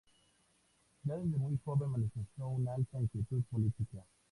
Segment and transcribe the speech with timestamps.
[1.05, 4.03] Ya desde muy joven manifestó una alta inquietud política.